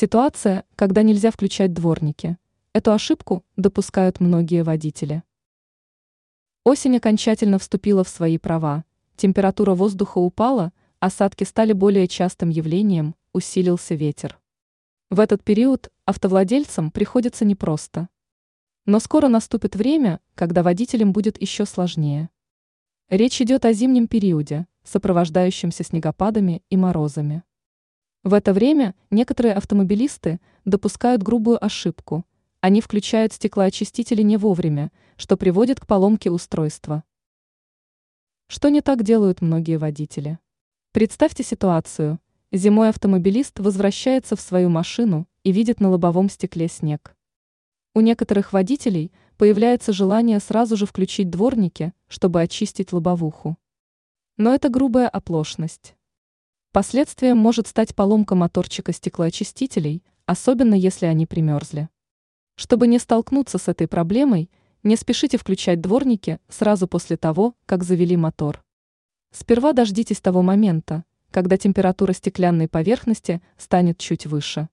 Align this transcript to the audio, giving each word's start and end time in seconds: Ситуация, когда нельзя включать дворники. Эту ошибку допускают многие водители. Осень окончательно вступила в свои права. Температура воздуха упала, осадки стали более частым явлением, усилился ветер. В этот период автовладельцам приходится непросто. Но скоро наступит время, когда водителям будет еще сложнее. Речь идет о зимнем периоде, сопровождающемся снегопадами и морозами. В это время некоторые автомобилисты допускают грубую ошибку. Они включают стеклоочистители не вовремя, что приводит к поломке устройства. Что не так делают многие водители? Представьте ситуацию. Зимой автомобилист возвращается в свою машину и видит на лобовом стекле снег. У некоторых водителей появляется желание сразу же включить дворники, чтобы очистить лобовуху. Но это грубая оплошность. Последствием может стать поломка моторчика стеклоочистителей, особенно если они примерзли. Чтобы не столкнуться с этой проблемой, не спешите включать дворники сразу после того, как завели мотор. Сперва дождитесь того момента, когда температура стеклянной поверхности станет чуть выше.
Ситуация, 0.00 0.64
когда 0.76 1.02
нельзя 1.02 1.32
включать 1.32 1.72
дворники. 1.72 2.38
Эту 2.72 2.92
ошибку 2.92 3.44
допускают 3.56 4.20
многие 4.20 4.62
водители. 4.62 5.24
Осень 6.62 6.98
окончательно 6.98 7.58
вступила 7.58 8.04
в 8.04 8.08
свои 8.08 8.38
права. 8.38 8.84
Температура 9.16 9.74
воздуха 9.74 10.18
упала, 10.18 10.72
осадки 11.00 11.42
стали 11.42 11.72
более 11.72 12.06
частым 12.06 12.48
явлением, 12.48 13.16
усилился 13.32 13.96
ветер. 13.96 14.38
В 15.10 15.18
этот 15.18 15.42
период 15.42 15.90
автовладельцам 16.04 16.92
приходится 16.92 17.44
непросто. 17.44 18.08
Но 18.86 19.00
скоро 19.00 19.26
наступит 19.26 19.74
время, 19.74 20.20
когда 20.36 20.62
водителям 20.62 21.12
будет 21.12 21.42
еще 21.42 21.66
сложнее. 21.66 22.30
Речь 23.08 23.42
идет 23.42 23.64
о 23.64 23.72
зимнем 23.72 24.06
периоде, 24.06 24.68
сопровождающемся 24.84 25.82
снегопадами 25.82 26.62
и 26.70 26.76
морозами. 26.76 27.42
В 28.24 28.34
это 28.34 28.52
время 28.52 28.94
некоторые 29.10 29.54
автомобилисты 29.54 30.40
допускают 30.64 31.22
грубую 31.22 31.64
ошибку. 31.64 32.24
Они 32.60 32.80
включают 32.80 33.32
стеклоочистители 33.32 34.22
не 34.22 34.36
вовремя, 34.36 34.90
что 35.16 35.36
приводит 35.36 35.78
к 35.78 35.86
поломке 35.86 36.30
устройства. 36.30 37.04
Что 38.48 38.70
не 38.70 38.80
так 38.80 39.04
делают 39.04 39.40
многие 39.40 39.76
водители? 39.76 40.38
Представьте 40.92 41.44
ситуацию. 41.44 42.18
Зимой 42.50 42.88
автомобилист 42.88 43.60
возвращается 43.60 44.34
в 44.34 44.40
свою 44.40 44.68
машину 44.68 45.28
и 45.44 45.52
видит 45.52 45.80
на 45.80 45.90
лобовом 45.90 46.28
стекле 46.28 46.66
снег. 46.66 47.14
У 47.94 48.00
некоторых 48.00 48.52
водителей 48.52 49.12
появляется 49.36 49.92
желание 49.92 50.40
сразу 50.40 50.76
же 50.76 50.86
включить 50.86 51.30
дворники, 51.30 51.92
чтобы 52.08 52.40
очистить 52.40 52.92
лобовуху. 52.92 53.56
Но 54.36 54.54
это 54.54 54.70
грубая 54.70 55.08
оплошность. 55.08 55.94
Последствием 56.78 57.36
может 57.38 57.66
стать 57.66 57.92
поломка 57.92 58.36
моторчика 58.36 58.92
стеклоочистителей, 58.92 60.04
особенно 60.26 60.74
если 60.74 61.06
они 61.06 61.26
примерзли. 61.26 61.88
Чтобы 62.54 62.86
не 62.86 63.00
столкнуться 63.00 63.58
с 63.58 63.66
этой 63.66 63.88
проблемой, 63.88 64.48
не 64.84 64.94
спешите 64.94 65.38
включать 65.38 65.80
дворники 65.80 66.38
сразу 66.48 66.86
после 66.86 67.16
того, 67.16 67.56
как 67.66 67.82
завели 67.82 68.16
мотор. 68.16 68.62
Сперва 69.32 69.72
дождитесь 69.72 70.20
того 70.20 70.42
момента, 70.42 71.02
когда 71.32 71.56
температура 71.56 72.12
стеклянной 72.12 72.68
поверхности 72.68 73.42
станет 73.56 73.98
чуть 73.98 74.26
выше. 74.26 74.68